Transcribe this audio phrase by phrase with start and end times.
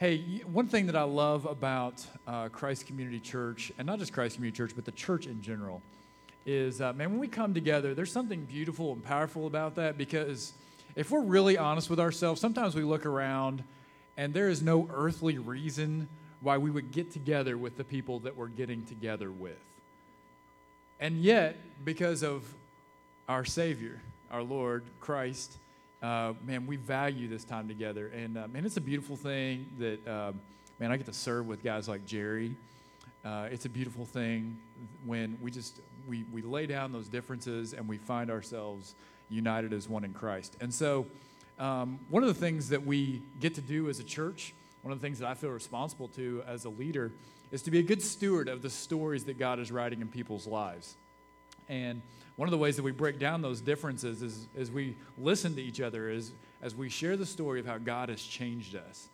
[0.00, 4.36] Hey, one thing that I love about uh, Christ Community Church, and not just Christ
[4.36, 5.82] Community Church, but the church in general,
[6.46, 10.52] is uh, man, when we come together, there's something beautiful and powerful about that because
[10.94, 13.64] if we're really honest with ourselves, sometimes we look around
[14.16, 16.06] and there is no earthly reason
[16.42, 19.58] why we would get together with the people that we're getting together with.
[21.00, 22.44] And yet, because of
[23.28, 25.54] our Savior, our Lord Christ,
[26.02, 28.08] uh, man, we value this time together.
[28.08, 30.40] And uh, man, it's a beautiful thing that, um,
[30.78, 32.54] man, I get to serve with guys like Jerry.
[33.24, 34.56] Uh, it's a beautiful thing
[35.04, 38.94] when we just we, we lay down those differences and we find ourselves
[39.28, 40.56] united as one in Christ.
[40.60, 41.06] And so,
[41.58, 45.00] um, one of the things that we get to do as a church, one of
[45.00, 47.10] the things that I feel responsible to as a leader,
[47.50, 50.46] is to be a good steward of the stories that God is writing in people's
[50.46, 50.94] lives.
[51.68, 52.00] And
[52.38, 55.60] one of the ways that we break down those differences is as we listen to
[55.60, 56.30] each other, is
[56.62, 59.08] as we share the story of how God has changed us.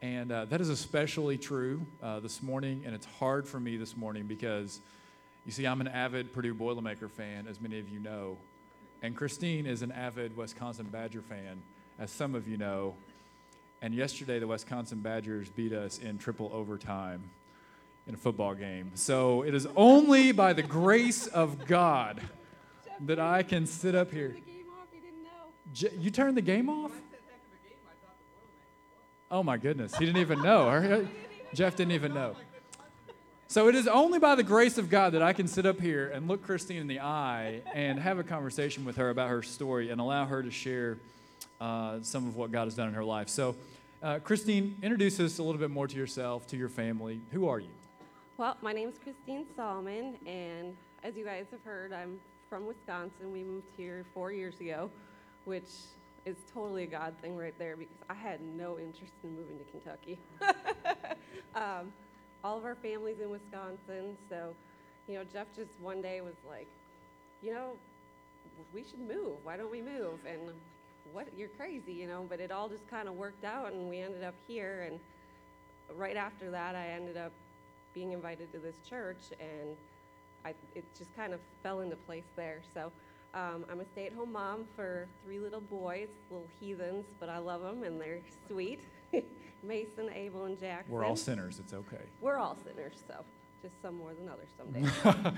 [0.00, 3.98] And uh, that is especially true uh, this morning, and it's hard for me this
[3.98, 4.80] morning because,
[5.44, 8.38] you see, I'm an avid Purdue Boilermaker fan, as many of you know.
[9.02, 11.60] And Christine is an avid Wisconsin Badger fan,
[11.98, 12.94] as some of you know.
[13.82, 17.24] And yesterday, the Wisconsin Badgers beat us in triple overtime
[18.06, 18.90] in a football game.
[18.94, 22.22] So it is only by the grace of God
[23.06, 24.36] that I can sit up here.
[25.98, 26.92] You turned the game off?
[29.30, 31.08] Oh my goodness, he didn't even know.
[31.54, 32.36] Jeff didn't even know.
[33.46, 36.08] So it is only by the grace of God that I can sit up here
[36.08, 39.90] and look Christine in the eye and have a conversation with her about her story
[39.90, 40.98] and allow her to share
[41.60, 43.28] uh, some of what God has done in her life.
[43.28, 43.54] So,
[44.02, 47.20] uh, Christine, introduce us a little bit more to yourself, to your family.
[47.32, 47.68] Who are you?
[48.36, 52.18] Well, my name is Christine Solomon, and as you guys have heard, I'm
[52.54, 53.32] from Wisconsin.
[53.32, 54.88] We moved here four years ago,
[55.44, 55.70] which
[56.24, 59.64] is totally a God thing right there because I had no interest in moving to
[59.72, 60.18] Kentucky.
[61.56, 61.92] um,
[62.44, 64.54] all of our families in Wisconsin, so
[65.08, 66.68] you know, Jeff just one day was like,
[67.42, 67.72] you know,
[68.72, 69.34] we should move.
[69.42, 70.20] Why don't we move?
[70.24, 70.54] And I'm like,
[71.12, 71.26] what?
[71.36, 72.24] You're crazy, you know.
[72.28, 74.88] But it all just kind of worked out, and we ended up here.
[74.88, 75.00] And
[75.98, 77.32] right after that, I ended up
[77.94, 79.76] being invited to this church, and
[80.44, 82.60] I, it just kind of fell into place there.
[82.74, 82.92] So
[83.34, 87.38] um, I'm a stay at home mom for three little boys, little heathens, but I
[87.38, 88.80] love them and they're sweet.
[89.62, 90.92] Mason, Abel, and Jackson.
[90.92, 92.02] We're all sinners, it's okay.
[92.20, 93.14] We're all sinners, so
[93.62, 94.90] just some more than others some days.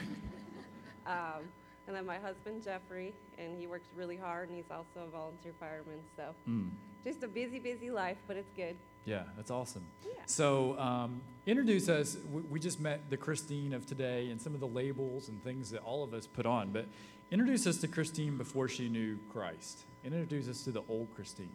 [1.06, 1.44] um,
[1.86, 5.52] and then my husband, Jeffrey, and he works really hard and he's also a volunteer
[5.60, 6.00] fireman.
[6.16, 6.68] So mm.
[7.04, 8.76] just a busy, busy life, but it's good.
[9.04, 9.84] Yeah, that's awesome.
[10.04, 10.14] Yeah.
[10.26, 12.16] So, um, introduce us.
[12.32, 15.70] We, we, just met the Christine of today and some of the labels and things
[15.70, 16.86] that all of us put on, but
[17.30, 19.84] introduce us to Christine before she knew Christ.
[20.04, 21.52] Introduce us to the old Christine.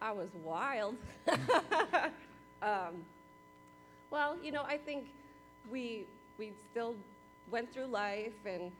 [0.00, 0.96] I was wild.
[2.62, 3.04] um,
[4.10, 5.08] well, you know, I think
[5.70, 6.06] we
[6.38, 6.96] we still
[7.50, 8.72] went through life and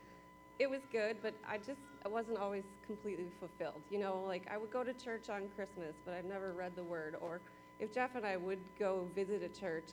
[0.62, 3.82] it was good, but I just I wasn't always completely fulfilled.
[3.90, 6.84] You know, like I would go to church on Christmas, but I've never read the
[6.84, 7.40] word or
[7.80, 9.86] if Jeff and I would go visit a church,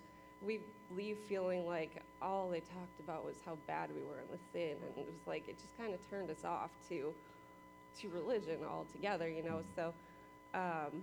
[0.45, 0.59] we
[0.95, 4.77] leave feeling like all they talked about was how bad we were in the sin,
[4.87, 7.13] and it was like it just kind of turned us off to
[8.01, 9.61] to religion altogether, you know.
[9.75, 9.91] So,
[10.53, 11.01] um,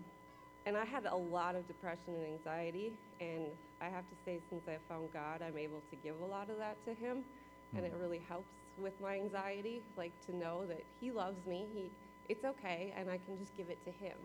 [0.65, 3.47] and I had a lot of depression and anxiety, and
[3.81, 6.56] I have to say, since I found God, I'm able to give a lot of
[6.59, 7.25] that to Him,
[7.75, 8.00] and it hmm.
[8.00, 11.66] really helps with my anxiety, like to know that He loves me.
[11.75, 11.91] He,
[12.28, 14.16] it's okay, and I can just give it to Him.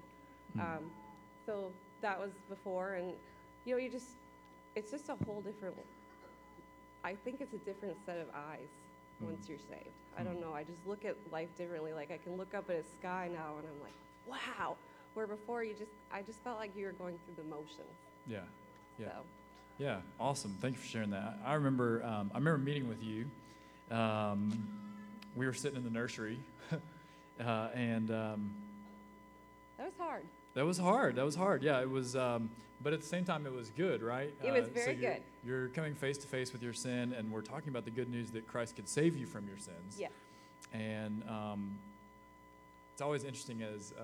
[0.57, 0.61] Mm.
[0.61, 0.83] Um,
[1.45, 3.13] so that was before, and
[3.65, 4.09] you know, you just
[4.75, 5.75] it's just a whole different.
[7.03, 8.69] I think it's a different set of eyes
[9.21, 9.27] mm.
[9.27, 9.89] once you're saved.
[10.17, 10.41] I don't hmm.
[10.41, 10.53] know.
[10.53, 11.93] I just look at life differently.
[11.93, 13.93] Like I can look up at a sky now, and I'm like,
[14.27, 14.75] wow.
[15.13, 17.97] Where before you just, I just felt like you were going through the motions.
[18.27, 18.39] Yeah,
[18.97, 19.11] yeah, so.
[19.77, 19.97] yeah.
[20.19, 20.55] Awesome.
[20.61, 21.37] Thank you for sharing that.
[21.45, 23.25] I remember, um, I remember meeting with you.
[23.91, 24.67] Um,
[25.35, 26.39] we were sitting in the nursery,
[27.39, 28.51] uh, and um,
[29.77, 30.23] that was hard.
[30.53, 31.15] That was hard.
[31.15, 31.63] That was hard.
[31.63, 32.15] Yeah, it was.
[32.15, 32.49] Um,
[32.83, 34.33] but at the same time, it was good, right?
[34.43, 35.21] It was uh, very so you're, good.
[35.45, 38.31] You're coming face to face with your sin, and we're talking about the good news
[38.31, 39.97] that Christ could save you from your sins.
[39.99, 40.07] Yeah.
[40.73, 41.77] And um,
[42.93, 44.03] it's always interesting as, uh,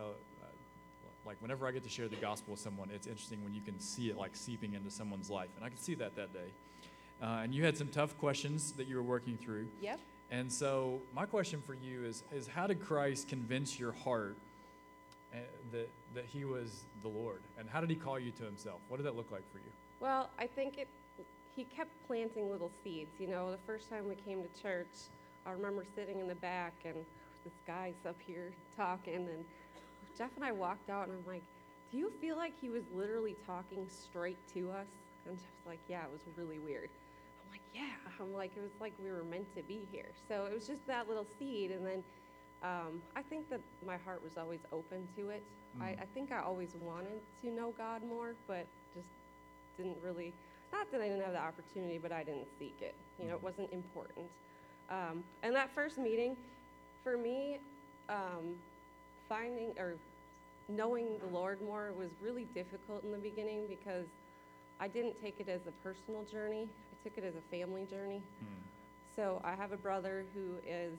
[1.25, 3.79] like, whenever I get to share the gospel with someone, it's interesting when you can
[3.79, 6.50] see it like seeping into someone's life, and I could see that that day.
[7.21, 9.67] Uh, and you had some tough questions that you were working through.
[9.81, 9.99] Yep.
[10.29, 14.35] And so my question for you is: is how did Christ convince your heart
[15.71, 17.41] that, that he was the Lord?
[17.57, 18.79] And how did he call you to himself?
[18.87, 19.71] What did that look like for you?
[19.99, 20.87] Well, I think it,
[21.55, 23.09] he kept planting little seeds.
[23.19, 24.87] You know, the first time we came to church,
[25.45, 26.95] I remember sitting in the back and
[27.43, 29.45] this guy's up here talking, and
[30.17, 31.43] Jeff and I walked out, and I'm like,
[31.91, 34.87] Do you feel like he was literally talking straight to us?
[35.25, 36.89] And was like, Yeah, it was really weird.
[37.47, 37.83] I'm like, Yeah.
[38.19, 40.09] I'm like, It was like we were meant to be here.
[40.27, 41.71] So it was just that little seed.
[41.71, 42.03] And then
[42.63, 45.44] um, I think that my heart was always open to it.
[45.81, 46.01] I, Mm.
[46.01, 48.65] I think I always wanted to know God more, but
[48.95, 49.07] just
[49.77, 50.33] didn't really,
[50.73, 52.95] not that I didn't have the opportunity, but I didn't seek it.
[53.19, 53.44] You know, it Mhm.
[53.44, 54.25] wasn't important.
[54.89, 56.35] Um, and that first meeting,
[57.03, 57.59] for me,
[58.09, 58.55] um,
[59.29, 59.95] finding or
[60.69, 64.07] knowing the Lord more was really difficult in the beginning because
[64.79, 66.67] I didn't take it as a personal journey.
[66.99, 68.21] I took it as a family journey.
[68.44, 68.47] Mm.
[69.15, 70.94] So I have a brother who is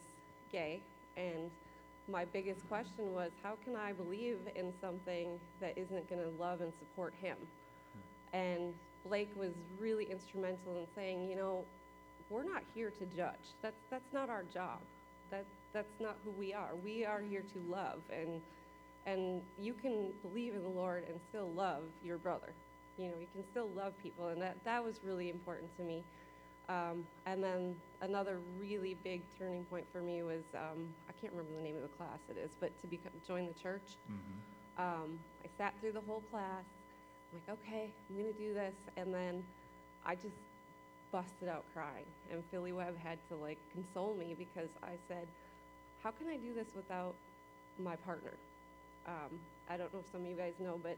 [0.50, 0.80] gay,
[1.16, 1.50] and
[2.10, 6.60] my biggest question was, how can I believe in something that isn't going to love
[6.60, 7.36] and support him?
[8.32, 8.74] And
[9.06, 11.64] Blake was really instrumental in saying, you know,
[12.30, 13.54] we're not here to judge.
[13.62, 14.78] That's that's not our job.
[15.30, 16.70] That that's not who we are.
[16.84, 18.40] We are here to love, and
[19.06, 22.52] and you can believe in the Lord and still love your brother.
[22.98, 26.02] You know, you can still love people, and that that was really important to me.
[26.68, 31.56] Um, and then another really big turning point for me was um, I can't remember
[31.56, 33.96] the name of the class it is, but to become, join the church.
[34.10, 34.82] Mhm.
[34.82, 36.64] Um, I sat through the whole class.
[37.32, 39.42] I'm like, okay, I'm gonna do this, and then
[40.04, 40.36] I just
[41.12, 45.26] busted out crying, and Philly Webb had to like console me because I said,
[46.02, 47.14] how can I do this without
[47.78, 48.32] my partner?
[49.06, 49.38] Um,
[49.70, 50.96] I don't know if some of you guys know, but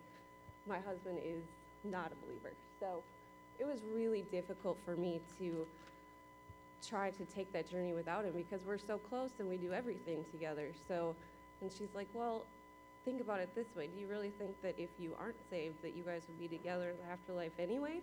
[0.67, 1.43] my husband is
[1.85, 3.03] not a believer, so
[3.59, 5.67] it was really difficult for me to
[6.87, 10.25] try to take that journey without him because we're so close and we do everything
[10.33, 10.69] together.
[10.89, 11.15] So,
[11.61, 12.43] and she's like, well,
[13.05, 13.89] think about it this way.
[13.95, 16.91] Do you really think that if you aren't saved, that you guys would be together
[16.91, 18.03] in the afterlife anyways?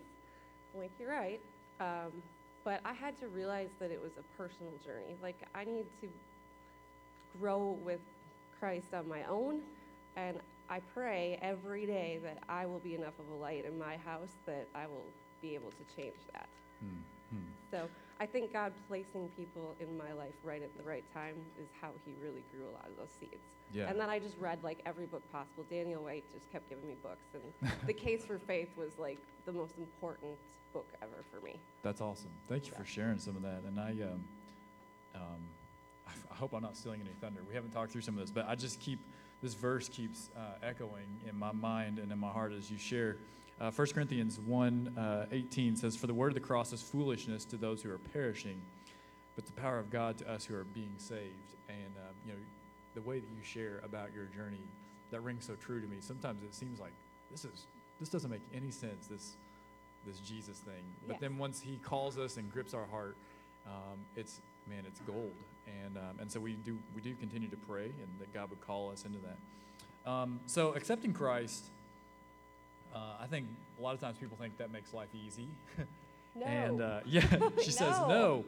[0.73, 1.39] I'm like, you're right.
[1.79, 2.11] Um,
[2.63, 5.15] but I had to realize that it was a personal journey.
[5.23, 6.07] Like, I need to
[7.39, 7.99] grow with
[8.59, 9.61] Christ on my own.
[10.15, 10.37] And
[10.69, 14.31] I pray every day that I will be enough of a light in my house
[14.45, 15.05] that I will
[15.41, 16.47] be able to change that.
[16.83, 17.37] Mm.
[17.37, 17.39] Mm.
[17.71, 17.87] So
[18.19, 21.89] I think God placing people in my life right at the right time is how
[22.05, 23.41] He really grew a lot of those seeds.
[23.73, 23.89] Yeah.
[23.89, 25.65] And then I just read like every book possible.
[25.69, 29.51] Daniel White just kept giving me books, and The Case for Faith was like the
[29.51, 30.31] most important
[30.73, 31.59] book ever for me.
[31.83, 32.31] That's awesome.
[32.49, 32.79] Thank you Yeah.
[32.79, 33.61] for sharing some of that.
[33.67, 34.23] And I, um,
[35.15, 35.21] um,
[36.07, 37.41] I, f- I hope I'm not stealing any thunder.
[37.47, 38.99] We haven't talked through some of this, but I just keep
[39.41, 43.17] this verse keeps uh, echoing in my mind and in my heart as you share.
[43.59, 47.45] Uh, 1 Corinthians 1 uh, 18 says, For the word of the cross is foolishness
[47.45, 48.61] to those who are perishing,
[49.35, 51.55] but the power of God to us who are being saved.
[51.69, 52.39] And, um, you know,
[52.95, 54.61] the way that you share about your journey,
[55.11, 55.97] that rings so true to me.
[55.99, 56.93] Sometimes it seems like
[57.31, 57.65] this is
[57.99, 59.33] this doesn't make any sense, this,
[60.05, 60.83] this Jesus thing.
[61.07, 61.21] But Yes.
[61.21, 63.17] then once he calls us and grips our heart,
[63.65, 65.33] um, it's, man, it's gold.
[65.85, 68.61] And, um, and so we do, we do continue to pray and that God would
[68.61, 70.09] call us into that.
[70.09, 71.65] Um, so accepting Christ,
[72.95, 73.47] uh, I think
[73.77, 75.47] a lot of times people think that makes life easy.
[75.77, 75.85] No.
[76.45, 77.25] And uh, yeah,
[77.63, 78.45] she says no.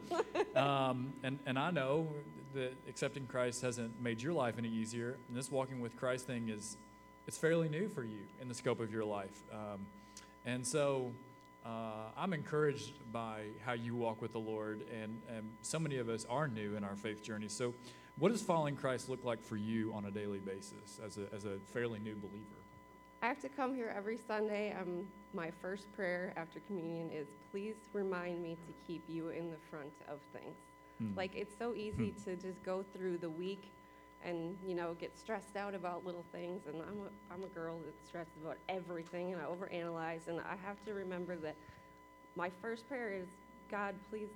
[0.55, 2.07] Um, and, and I know
[2.53, 5.17] that accepting Christ hasn't made your life any easier.
[5.27, 6.77] And this walking with Christ thing is,
[7.27, 9.41] it's fairly new for you in the scope of your life.
[9.51, 9.87] Um,
[10.45, 11.11] and so
[11.69, 14.83] uh, I'm encouraged by how you walk with the Lord.
[14.91, 17.47] And, and so many of us are new in our faith journey.
[17.47, 17.73] So
[18.17, 21.45] what does following Christ look like for you on a daily basis as a, as
[21.45, 22.45] a fairly new believer?
[23.21, 24.75] I have to come here every Sunday.
[24.79, 29.57] Um, my first prayer after communion is, please remind me to keep you in the
[29.69, 30.55] front of things.
[30.97, 31.15] Hmm.
[31.15, 33.71] Like it's so easy to just go through the week
[34.25, 36.61] and you know get stressed out about little things.
[36.67, 40.27] And I'm a, I'm a girl that's stressed about everything and I overanalyze.
[40.27, 41.55] And I have to remember that
[42.35, 43.27] my first prayer is
[43.71, 44.29] God please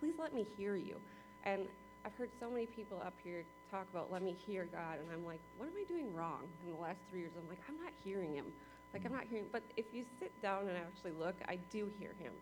[0.00, 0.96] please let me hear you.
[1.44, 1.62] And
[2.04, 4.98] I've heard so many people up here talk about let me hear God.
[5.00, 6.42] And I'm like what am I doing wrong?
[6.66, 8.46] In the last 3 years I'm like I'm not hearing him.
[8.92, 12.14] Like I'm not hearing but if you sit down and actually look I do hear
[12.18, 12.32] him.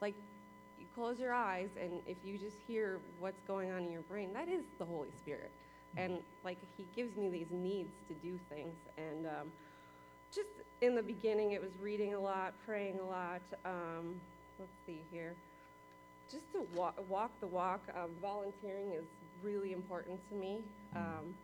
[0.00, 0.14] Like
[0.78, 4.32] you close your eyes and if you just hear what's going on in your brain
[4.34, 5.50] that is the holy spirit
[5.96, 9.52] and like he gives me these needs to do things and um,
[10.34, 14.20] just in the beginning it was reading a lot praying a lot um,
[14.58, 15.36] let's see here
[16.30, 19.06] just to walk, walk the walk um, volunteering is
[19.42, 21.00] really important to me Mm.
[21.00, 21.34] um,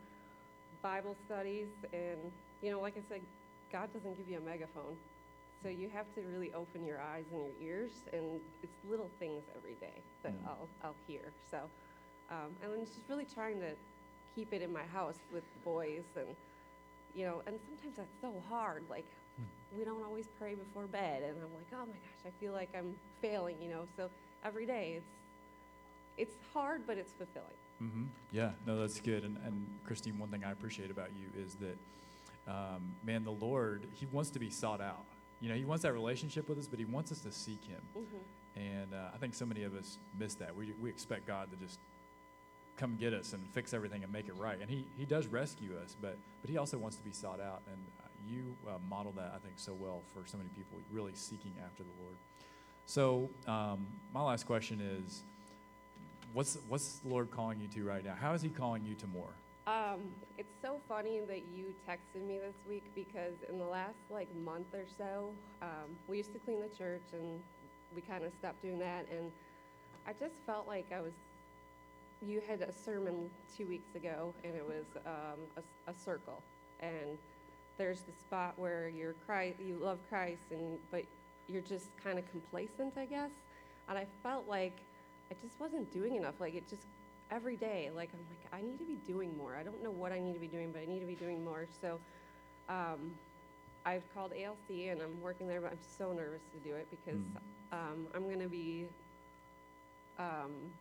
[0.83, 3.23] bible studies and you know like i said
[3.71, 4.97] god doesn't give you a megaphone
[5.63, 9.45] so you have to really open your eyes and your ears, and it's little things
[9.57, 10.47] every day that Mm.
[10.47, 11.33] I'll I'll hear.
[11.51, 11.71] So,
[12.31, 13.75] um, and then just really trying to
[14.35, 16.29] keep it in my house with the boys, and
[17.15, 18.83] you know, and sometimes that's so hard.
[18.91, 19.07] Like
[19.77, 22.71] we don't always pray before bed, and I'm like, oh my gosh, I feel like
[22.77, 23.57] I'm failing.
[23.63, 24.09] You know, so
[24.45, 25.15] every day it's
[26.17, 27.47] it's hard, but it's fulfilling.
[27.83, 28.05] mm-hmm.
[28.33, 29.23] Yeah, no, that's good.
[29.25, 31.77] And, and Christine, one thing I appreciate about you is that
[32.51, 35.05] um, man, the Lord, He wants to be sought out.
[35.41, 37.81] You know, He wants that relationship with us, but He wants us to seek Him.
[37.97, 38.61] mm-hmm.
[38.61, 40.57] And uh, I think so many of us miss that.
[40.57, 41.79] We, we expect God to just
[42.79, 44.59] come get us and fix everything and make it right.
[44.61, 47.61] And He, he does rescue us, but, but He also wants to be sought out.
[47.67, 51.13] And uh, you uh, model that, I think, so well for so many people really
[51.15, 52.17] seeking after the Lord.
[52.87, 55.23] So, um, my last question is
[56.33, 58.15] what's, what's the Lord calling you to right now?
[58.19, 59.29] How is He calling you to more?
[59.67, 60.01] Um,
[60.39, 64.69] it's so funny that you texted me this week because in the last like month
[64.73, 65.29] or so,
[65.61, 67.39] um, we used to clean the church and
[67.95, 69.05] we kind of stopped doing that.
[69.13, 69.31] And
[70.07, 71.13] I just felt like I was.
[72.27, 76.43] You had a sermon two weeks ago, and it was um, a, a circle,
[76.81, 77.17] and
[77.77, 81.05] there's the spot where you're Christ, you love Christ, and but
[81.49, 83.31] you're just kind of complacent, I guess.
[83.89, 84.77] And I felt like
[85.31, 86.41] I just wasn't doing enough.
[86.41, 86.83] Like it just
[87.31, 90.13] every day like i'm like i need to be doing more i don't know what
[90.13, 91.99] i need to be doing but i need to be doing more so
[92.71, 93.13] um,
[93.85, 97.21] i've called alc and i'm working there but i'm so nervous to do it because
[97.21, 97.37] Mm.
[97.73, 98.87] um, i'm going to be
[100.19, 100.73] um,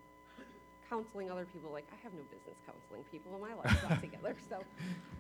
[0.90, 4.36] counseling other people like i have no business counseling people in my life not together
[4.50, 4.64] so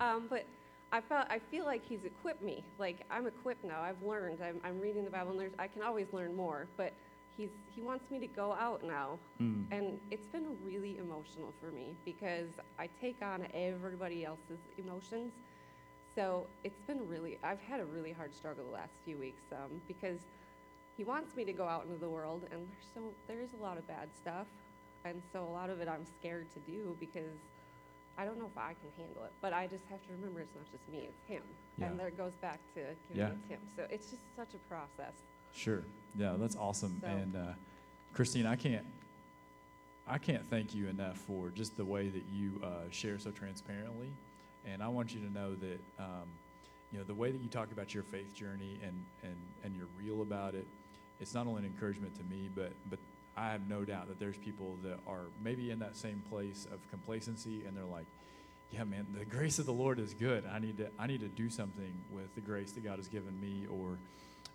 [0.01, 0.45] um, but
[0.89, 2.63] I felt I feel like he's equipped me.
[2.79, 3.81] Like I'm equipped now.
[3.81, 4.39] I've learned.
[4.41, 6.65] I'm, I'm reading the Bible, and there's I can always learn more.
[6.77, 6.93] But
[7.35, 9.65] he's he wants me to go out now Mm.
[9.71, 12.47] and it's been really emotional for me because
[12.79, 15.33] I take on everybody else's emotions.
[16.15, 19.81] So it's been really, I've had a really hard struggle the last few weeks um,
[19.89, 20.19] because
[20.95, 23.61] he wants me to go out into the world, and there's so there is a
[23.61, 24.47] lot of bad stuff,
[25.07, 27.37] and so a lot of it I'm scared to do because
[28.17, 29.31] I don't know if I can handle it.
[29.41, 31.43] But I just have to remember it's not just me; it's him,
[31.77, 31.87] Yeah.
[31.87, 33.29] and there it goes back to giving Yeah.
[33.29, 33.59] it to him.
[33.75, 35.13] So it's just such a process.
[35.53, 35.83] Sure.
[36.17, 36.99] Yeah, that's awesome.
[37.01, 37.53] So- And uh,
[38.13, 38.85] Christine, I can't,
[40.07, 44.09] I can't thank you enough for just the way that you uh, share so transparently.
[44.65, 46.27] And I want you to know that, um,
[46.91, 49.87] you know, the way that you talk about your faith journey and and and you're
[49.99, 50.65] real about it.
[51.19, 52.99] It's not only an encouragement to me, but but
[53.37, 56.79] I have no doubt that there's people that are maybe in that same place of
[56.89, 58.05] complacency, and they're like.
[58.69, 60.43] Yeah, man, the grace of the Lord is good.
[60.45, 63.39] I need to I need to do something with the grace that God has given
[63.39, 63.97] me or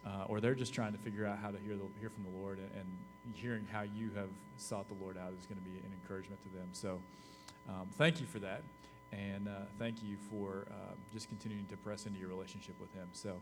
[0.05, 2.39] uh, or they're just trying to figure out how to hear the, hear from the
[2.39, 2.87] Lord, and,
[3.35, 6.59] hearing how you have sought the Lord out is going to be an encouragement to
[6.59, 6.69] them.
[6.73, 7.01] So,
[7.69, 8.63] um, thank you for that,
[9.13, 13.07] and uh, thank you for uh, just continuing to press into your relationship with Him.
[13.13, 13.41] So,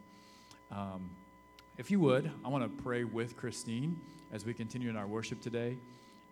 [0.71, 1.11] um,
[1.81, 3.99] if you would, I want to pray with Christine
[4.33, 5.79] as we continue in our worship today,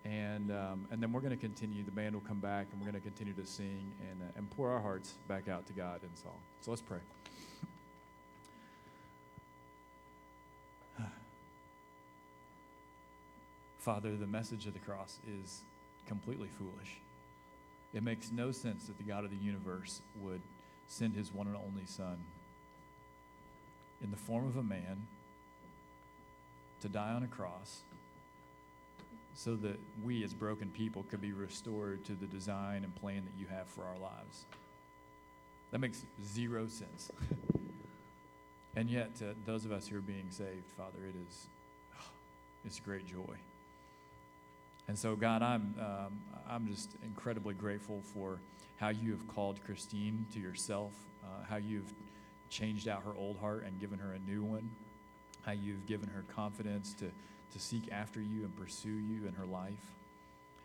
[0.04, 1.82] and um, and then we're going to continue.
[1.82, 4.50] The band will come back, and we're going to continue to sing and uh, and
[4.50, 6.36] pour our hearts back out to God in song.
[6.60, 6.98] So let's pray.
[13.78, 15.62] Father, the message of the cross is
[16.06, 16.98] completely foolish.
[17.94, 20.42] It makes no sense that the God of the universe would
[20.88, 22.18] send his one and only Son
[24.04, 25.06] in the form of a man
[26.80, 27.82] to die on a cross
[29.34, 33.40] so that we as broken people could be restored to the design and plan that
[33.40, 34.46] you have for our lives.
[35.70, 37.12] That makes zero sense.
[38.76, 41.46] and yet, to those of us who are being saved, Father, it is
[42.64, 43.36] it's great joy.
[44.88, 48.40] And so, God, I'm, um, I'm just incredibly grateful for
[48.78, 50.92] how you have called Christine to yourself,
[51.22, 51.92] uh, how you've
[52.48, 54.70] changed out her old heart and given her a new one,
[55.48, 57.06] how you've given her confidence to,
[57.50, 59.94] to seek after you and pursue you in her life.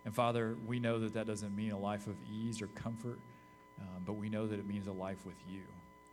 [0.03, 3.19] And Father, we know that that doesn't mean a life of ease or comfort,
[3.79, 5.61] um, but we know that it means a life with you.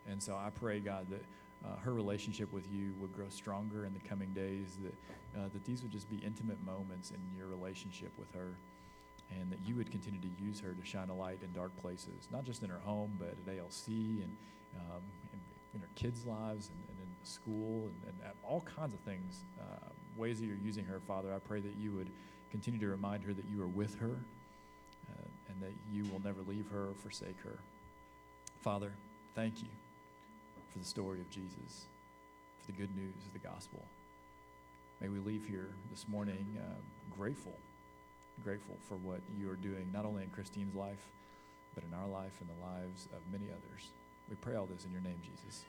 [0.09, 1.25] And so I pray, God, that
[1.65, 5.65] uh, her relationship with you would grow stronger in the coming days, that, uh, that
[5.65, 8.55] these would just be intimate moments in your relationship with her,
[9.33, 12.29] and that you would continue to use her to shine a light in dark places,
[12.31, 14.31] not just in her home, but at ALC and
[14.77, 15.41] um, in,
[15.75, 20.41] in her kids' lives and, and school and, and all kinds of things, uh, ways
[20.41, 21.33] that you're using her, Father.
[21.35, 22.11] I pray that you would
[22.51, 24.17] continue to remind her that you are with her
[25.09, 27.59] uh, and that you will never leave her or forsake her.
[28.61, 28.93] Father,
[29.35, 29.69] thank you
[30.73, 31.87] for the story of Jesus,
[32.61, 33.83] for the good news of the gospel.
[35.01, 37.57] May we leave here this morning uh, grateful,
[38.45, 41.01] grateful for what you are doing, not only in Christine's life,
[41.75, 43.89] but in our life and the lives of many others.
[44.29, 45.65] We pray all this in your name, Jesus.